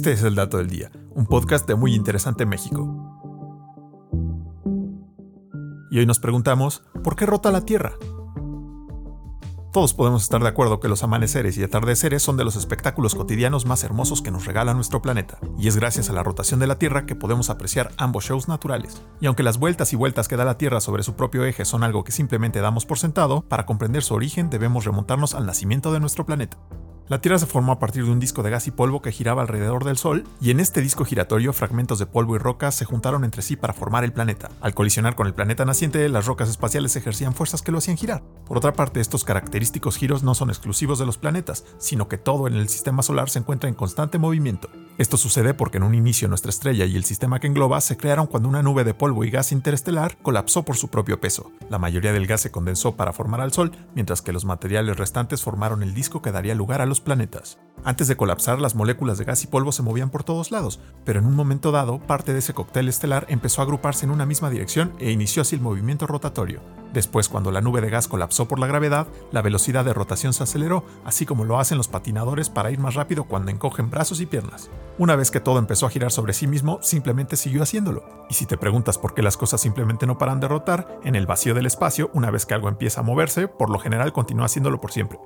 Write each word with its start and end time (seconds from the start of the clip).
Este 0.00 0.12
es 0.12 0.22
el 0.22 0.34
Dato 0.34 0.56
del 0.56 0.70
Día, 0.70 0.90
un 1.10 1.26
podcast 1.26 1.68
de 1.68 1.74
Muy 1.74 1.94
Interesante 1.94 2.46
México. 2.46 2.88
Y 5.90 5.98
hoy 5.98 6.06
nos 6.06 6.18
preguntamos, 6.18 6.82
¿por 7.04 7.16
qué 7.16 7.26
rota 7.26 7.50
la 7.50 7.66
Tierra? 7.66 7.92
Todos 9.74 9.92
podemos 9.92 10.22
estar 10.22 10.42
de 10.42 10.48
acuerdo 10.48 10.80
que 10.80 10.88
los 10.88 11.02
amaneceres 11.02 11.58
y 11.58 11.64
atardeceres 11.64 12.22
son 12.22 12.38
de 12.38 12.44
los 12.44 12.56
espectáculos 12.56 13.14
cotidianos 13.14 13.66
más 13.66 13.84
hermosos 13.84 14.22
que 14.22 14.30
nos 14.30 14.46
regala 14.46 14.72
nuestro 14.72 15.02
planeta, 15.02 15.38
y 15.58 15.68
es 15.68 15.76
gracias 15.76 16.08
a 16.08 16.14
la 16.14 16.22
rotación 16.22 16.60
de 16.60 16.66
la 16.66 16.78
Tierra 16.78 17.04
que 17.04 17.14
podemos 17.14 17.50
apreciar 17.50 17.92
ambos 17.98 18.24
shows 18.24 18.48
naturales. 18.48 19.02
Y 19.20 19.26
aunque 19.26 19.42
las 19.42 19.58
vueltas 19.58 19.92
y 19.92 19.96
vueltas 19.96 20.28
que 20.28 20.36
da 20.36 20.46
la 20.46 20.56
Tierra 20.56 20.80
sobre 20.80 21.02
su 21.02 21.12
propio 21.12 21.44
eje 21.44 21.66
son 21.66 21.84
algo 21.84 22.04
que 22.04 22.12
simplemente 22.12 22.62
damos 22.62 22.86
por 22.86 22.98
sentado, 22.98 23.42
para 23.42 23.66
comprender 23.66 24.02
su 24.02 24.14
origen 24.14 24.48
debemos 24.48 24.86
remontarnos 24.86 25.34
al 25.34 25.44
nacimiento 25.44 25.92
de 25.92 26.00
nuestro 26.00 26.24
planeta. 26.24 26.56
La 27.10 27.20
Tierra 27.20 27.40
se 27.40 27.46
formó 27.46 27.72
a 27.72 27.80
partir 27.80 28.04
de 28.04 28.12
un 28.12 28.20
disco 28.20 28.44
de 28.44 28.50
gas 28.50 28.68
y 28.68 28.70
polvo 28.70 29.02
que 29.02 29.10
giraba 29.10 29.42
alrededor 29.42 29.82
del 29.82 29.96
Sol, 29.96 30.22
y 30.40 30.52
en 30.52 30.60
este 30.60 30.80
disco 30.80 31.04
giratorio 31.04 31.52
fragmentos 31.52 31.98
de 31.98 32.06
polvo 32.06 32.36
y 32.36 32.38
rocas 32.38 32.76
se 32.76 32.84
juntaron 32.84 33.24
entre 33.24 33.42
sí 33.42 33.56
para 33.56 33.72
formar 33.72 34.04
el 34.04 34.12
planeta. 34.12 34.48
Al 34.60 34.74
colisionar 34.74 35.16
con 35.16 35.26
el 35.26 35.34
planeta 35.34 35.64
naciente, 35.64 36.08
las 36.08 36.26
rocas 36.26 36.48
espaciales 36.48 36.94
ejercían 36.94 37.34
fuerzas 37.34 37.62
que 37.62 37.72
lo 37.72 37.78
hacían 37.78 37.96
girar. 37.96 38.22
Por 38.46 38.58
otra 38.58 38.74
parte, 38.74 39.00
estos 39.00 39.24
característicos 39.24 39.96
giros 39.96 40.22
no 40.22 40.36
son 40.36 40.50
exclusivos 40.50 41.00
de 41.00 41.06
los 41.06 41.18
planetas, 41.18 41.64
sino 41.78 42.06
que 42.06 42.16
todo 42.16 42.46
en 42.46 42.54
el 42.54 42.68
sistema 42.68 43.02
solar 43.02 43.28
se 43.28 43.40
encuentra 43.40 43.68
en 43.68 43.74
constante 43.74 44.18
movimiento. 44.18 44.70
Esto 44.96 45.16
sucede 45.16 45.52
porque 45.54 45.78
en 45.78 45.84
un 45.84 45.94
inicio 45.94 46.28
nuestra 46.28 46.50
estrella 46.50 46.84
y 46.84 46.94
el 46.94 47.04
sistema 47.04 47.40
que 47.40 47.46
engloba 47.48 47.80
se 47.80 47.96
crearon 47.96 48.26
cuando 48.26 48.48
una 48.48 48.62
nube 48.62 48.84
de 48.84 48.94
polvo 48.94 49.24
y 49.24 49.30
gas 49.30 49.50
interestelar 49.50 50.16
colapsó 50.22 50.62
por 50.62 50.76
su 50.76 50.88
propio 50.88 51.20
peso. 51.20 51.50
La 51.70 51.78
mayoría 51.78 52.12
del 52.12 52.26
gas 52.26 52.42
se 52.42 52.50
condensó 52.52 52.94
para 52.94 53.12
formar 53.12 53.40
al 53.40 53.52
Sol, 53.52 53.72
mientras 53.94 54.22
que 54.22 54.32
los 54.32 54.44
materiales 54.44 54.98
restantes 54.98 55.42
formaron 55.42 55.82
el 55.82 55.94
disco 55.94 56.22
que 56.22 56.32
daría 56.32 56.54
lugar 56.54 56.82
a 56.82 56.86
los 56.86 56.99
planetas. 57.00 57.58
Antes 57.82 58.08
de 58.08 58.16
colapsar, 58.16 58.60
las 58.60 58.74
moléculas 58.74 59.16
de 59.16 59.24
gas 59.24 59.42
y 59.42 59.46
polvo 59.46 59.72
se 59.72 59.82
movían 59.82 60.10
por 60.10 60.22
todos 60.22 60.50
lados, 60.50 60.80
pero 61.04 61.18
en 61.18 61.26
un 61.26 61.34
momento 61.34 61.72
dado, 61.72 61.98
parte 61.98 62.34
de 62.34 62.40
ese 62.40 62.52
cóctel 62.52 62.88
estelar 62.88 63.24
empezó 63.30 63.62
a 63.62 63.64
agruparse 63.64 64.04
en 64.04 64.10
una 64.10 64.26
misma 64.26 64.50
dirección 64.50 64.92
e 64.98 65.10
inició 65.10 65.42
así 65.42 65.56
el 65.56 65.62
movimiento 65.62 66.06
rotatorio. 66.06 66.60
Después, 66.92 67.28
cuando 67.28 67.52
la 67.52 67.62
nube 67.62 67.80
de 67.80 67.88
gas 67.88 68.08
colapsó 68.08 68.48
por 68.48 68.58
la 68.58 68.66
gravedad, 68.66 69.06
la 69.32 69.40
velocidad 69.40 69.84
de 69.84 69.94
rotación 69.94 70.34
se 70.34 70.42
aceleró, 70.42 70.84
así 71.04 71.24
como 71.24 71.44
lo 71.44 71.58
hacen 71.58 71.78
los 71.78 71.88
patinadores 71.88 72.50
para 72.50 72.70
ir 72.70 72.80
más 72.80 72.96
rápido 72.96 73.24
cuando 73.24 73.50
encogen 73.50 73.90
brazos 73.90 74.20
y 74.20 74.26
piernas. 74.26 74.68
Una 74.98 75.16
vez 75.16 75.30
que 75.30 75.40
todo 75.40 75.58
empezó 75.58 75.86
a 75.86 75.90
girar 75.90 76.10
sobre 76.10 76.34
sí 76.34 76.46
mismo, 76.46 76.80
simplemente 76.82 77.36
siguió 77.36 77.62
haciéndolo. 77.62 78.04
Y 78.28 78.34
si 78.34 78.44
te 78.44 78.58
preguntas 78.58 78.98
por 78.98 79.14
qué 79.14 79.22
las 79.22 79.38
cosas 79.38 79.60
simplemente 79.60 80.06
no 80.06 80.18
paran 80.18 80.40
de 80.40 80.48
rotar, 80.48 80.98
en 81.04 81.14
el 81.14 81.26
vacío 81.26 81.54
del 81.54 81.66
espacio, 81.66 82.10
una 82.12 82.30
vez 82.30 82.44
que 82.44 82.54
algo 82.54 82.68
empieza 82.68 83.00
a 83.00 83.04
moverse, 83.04 83.48
por 83.48 83.70
lo 83.70 83.78
general 83.78 84.12
continúa 84.12 84.46
haciéndolo 84.46 84.80
por 84.80 84.92
siempre. 84.92 85.18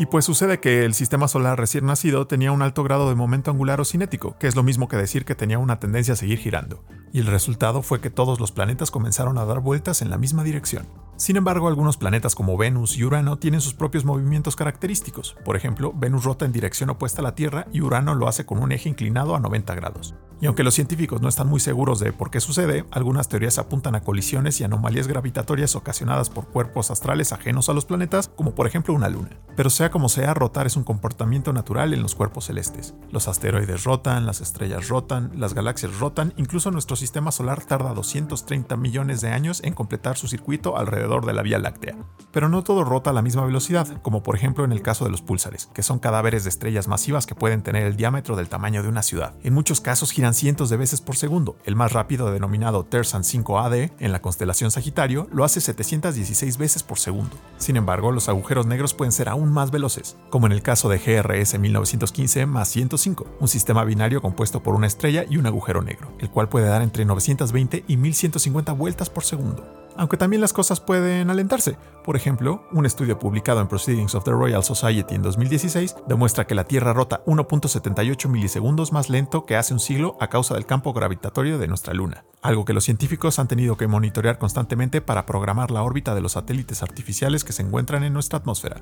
Y 0.00 0.06
pues 0.06 0.24
sucede 0.24 0.60
que 0.60 0.84
el 0.84 0.94
sistema 0.94 1.26
solar 1.26 1.58
recién 1.58 1.84
nacido 1.84 2.28
tenía 2.28 2.52
un 2.52 2.62
alto 2.62 2.84
grado 2.84 3.08
de 3.08 3.16
momento 3.16 3.50
angular 3.50 3.80
o 3.80 3.84
cinético, 3.84 4.36
que 4.38 4.46
es 4.46 4.54
lo 4.54 4.62
mismo 4.62 4.86
que 4.86 4.96
decir 4.96 5.24
que 5.24 5.34
tenía 5.34 5.58
una 5.58 5.80
tendencia 5.80 6.14
a 6.14 6.16
seguir 6.16 6.38
girando. 6.38 6.84
Y 7.12 7.18
el 7.18 7.26
resultado 7.26 7.82
fue 7.82 8.00
que 8.00 8.08
todos 8.08 8.38
los 8.38 8.52
planetas 8.52 8.92
comenzaron 8.92 9.38
a 9.38 9.44
dar 9.44 9.58
vueltas 9.58 10.00
en 10.00 10.10
la 10.10 10.16
misma 10.16 10.44
dirección. 10.44 10.86
Sin 11.16 11.36
embargo, 11.36 11.66
algunos 11.66 11.96
planetas 11.96 12.36
como 12.36 12.56
Venus 12.56 12.96
y 12.96 13.02
Urano 13.02 13.38
tienen 13.38 13.60
sus 13.60 13.74
propios 13.74 14.04
movimientos 14.04 14.54
característicos. 14.54 15.36
Por 15.44 15.56
ejemplo, 15.56 15.92
Venus 15.92 16.22
rota 16.22 16.44
en 16.44 16.52
dirección 16.52 16.90
opuesta 16.90 17.20
a 17.20 17.24
la 17.24 17.34
Tierra 17.34 17.66
y 17.72 17.80
Urano 17.80 18.14
lo 18.14 18.28
hace 18.28 18.46
con 18.46 18.62
un 18.62 18.70
eje 18.70 18.88
inclinado 18.88 19.34
a 19.34 19.40
90 19.40 19.74
grados. 19.74 20.14
Y 20.40 20.46
aunque 20.46 20.62
los 20.62 20.74
científicos 20.74 21.20
no 21.20 21.28
están 21.28 21.48
muy 21.48 21.58
seguros 21.58 21.98
de 21.98 22.12
por 22.12 22.30
qué 22.30 22.40
sucede, 22.40 22.84
algunas 22.92 23.28
teorías 23.28 23.58
apuntan 23.58 23.96
a 23.96 24.02
colisiones 24.02 24.60
y 24.60 24.64
anomalías 24.64 25.08
gravitatorias 25.08 25.74
ocasionadas 25.74 26.30
por 26.30 26.46
cuerpos 26.46 26.90
astrales 26.90 27.32
ajenos 27.32 27.68
a 27.68 27.72
los 27.72 27.84
planetas, 27.84 28.28
como 28.28 28.54
por 28.54 28.66
ejemplo 28.66 28.94
una 28.94 29.08
luna. 29.08 29.30
Pero 29.56 29.70
sea 29.70 29.90
como 29.90 30.08
sea, 30.08 30.34
rotar 30.34 30.68
es 30.68 30.76
un 30.76 30.84
comportamiento 30.84 31.52
natural 31.52 31.92
en 31.92 32.02
los 32.02 32.14
cuerpos 32.14 32.44
celestes. 32.44 32.94
Los 33.10 33.26
asteroides 33.26 33.82
rotan, 33.82 34.26
las 34.26 34.40
estrellas 34.40 34.88
rotan, 34.88 35.32
las 35.34 35.54
galaxias 35.54 35.98
rotan, 35.98 36.32
incluso 36.36 36.70
nuestro 36.70 36.94
sistema 36.94 37.32
solar 37.32 37.64
tarda 37.64 37.92
230 37.92 38.76
millones 38.76 39.20
de 39.20 39.30
años 39.30 39.60
en 39.64 39.74
completar 39.74 40.16
su 40.16 40.28
circuito 40.28 40.76
alrededor 40.76 41.26
de 41.26 41.32
la 41.32 41.42
Vía 41.42 41.58
Láctea. 41.58 41.96
Pero 42.30 42.48
no 42.48 42.62
todo 42.62 42.84
rota 42.84 43.10
a 43.10 43.12
la 43.12 43.22
misma 43.22 43.44
velocidad, 43.44 44.00
como 44.02 44.22
por 44.22 44.36
ejemplo 44.36 44.64
en 44.64 44.70
el 44.70 44.82
caso 44.82 45.04
de 45.04 45.10
los 45.10 45.22
púlsares, 45.22 45.68
que 45.74 45.82
son 45.82 45.98
cadáveres 45.98 46.44
de 46.44 46.50
estrellas 46.50 46.86
masivas 46.86 47.26
que 47.26 47.34
pueden 47.34 47.62
tener 47.62 47.84
el 47.84 47.96
diámetro 47.96 48.36
del 48.36 48.48
tamaño 48.48 48.84
de 48.84 48.88
una 48.88 49.02
ciudad. 49.02 49.34
En 49.42 49.54
muchos 49.54 49.80
casos 49.80 50.12
cientos 50.34 50.70
de 50.70 50.76
veces 50.76 51.00
por 51.00 51.16
segundo. 51.16 51.56
El 51.64 51.76
más 51.76 51.92
rápido, 51.92 52.30
denominado 52.30 52.84
Tersan 52.84 53.22
5AD, 53.22 53.92
en 53.98 54.12
la 54.12 54.22
constelación 54.22 54.70
Sagitario, 54.70 55.28
lo 55.30 55.44
hace 55.44 55.60
716 55.60 56.58
veces 56.58 56.82
por 56.82 56.98
segundo. 56.98 57.36
Sin 57.58 57.76
embargo, 57.76 58.12
los 58.12 58.28
agujeros 58.28 58.66
negros 58.66 58.94
pueden 58.94 59.12
ser 59.12 59.28
aún 59.28 59.52
más 59.52 59.70
veloces, 59.70 60.16
como 60.30 60.46
en 60.46 60.52
el 60.52 60.62
caso 60.62 60.88
de 60.88 60.98
GRS 60.98 61.58
1915 61.58 62.46
más 62.46 62.68
105, 62.68 63.26
un 63.40 63.48
sistema 63.48 63.84
binario 63.84 64.22
compuesto 64.22 64.62
por 64.62 64.74
una 64.74 64.86
estrella 64.86 65.24
y 65.28 65.36
un 65.36 65.46
agujero 65.46 65.82
negro, 65.82 66.12
el 66.18 66.30
cual 66.30 66.48
puede 66.48 66.66
dar 66.66 66.82
entre 66.82 67.04
920 67.04 67.84
y 67.86 67.96
1150 67.96 68.72
vueltas 68.72 69.10
por 69.10 69.24
segundo 69.24 69.87
aunque 69.98 70.16
también 70.16 70.40
las 70.40 70.54
cosas 70.54 70.80
pueden 70.80 71.28
alentarse. 71.28 71.76
Por 72.04 72.16
ejemplo, 72.16 72.66
un 72.72 72.86
estudio 72.86 73.18
publicado 73.18 73.60
en 73.60 73.68
Proceedings 73.68 74.14
of 74.14 74.24
the 74.24 74.30
Royal 74.30 74.64
Society 74.64 75.14
en 75.14 75.22
2016 75.22 75.96
demuestra 76.06 76.46
que 76.46 76.54
la 76.54 76.64
Tierra 76.64 76.94
rota 76.94 77.22
1.78 77.26 78.28
milisegundos 78.28 78.92
más 78.92 79.10
lento 79.10 79.44
que 79.44 79.56
hace 79.56 79.74
un 79.74 79.80
siglo 79.80 80.16
a 80.20 80.28
causa 80.28 80.54
del 80.54 80.64
campo 80.64 80.92
gravitatorio 80.92 81.58
de 81.58 81.68
nuestra 81.68 81.92
Luna, 81.92 82.24
algo 82.40 82.64
que 82.64 82.72
los 82.72 82.84
científicos 82.84 83.38
han 83.38 83.48
tenido 83.48 83.76
que 83.76 83.88
monitorear 83.88 84.38
constantemente 84.38 85.00
para 85.02 85.26
programar 85.26 85.70
la 85.70 85.82
órbita 85.82 86.14
de 86.14 86.20
los 86.20 86.32
satélites 86.32 86.82
artificiales 86.82 87.44
que 87.44 87.52
se 87.52 87.62
encuentran 87.62 88.04
en 88.04 88.12
nuestra 88.12 88.38
atmósfera. 88.38 88.80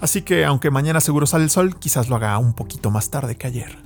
Así 0.00 0.22
que 0.22 0.44
aunque 0.44 0.70
mañana 0.70 1.00
seguro 1.00 1.26
sale 1.26 1.44
el 1.44 1.50
sol, 1.50 1.76
quizás 1.78 2.08
lo 2.08 2.16
haga 2.16 2.36
un 2.38 2.54
poquito 2.54 2.90
más 2.90 3.10
tarde 3.10 3.36
que 3.36 3.46
ayer. 3.46 3.85